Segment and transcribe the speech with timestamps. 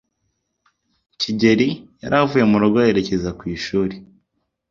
[1.19, 1.69] kigeli
[2.01, 3.95] yari avuye mu rugo yerekeza ku ishuri.